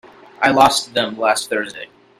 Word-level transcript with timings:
I 0.41 0.49
lost 0.49 0.95
them 0.95 1.15
last 1.19 1.47
Thursday. 1.51 1.87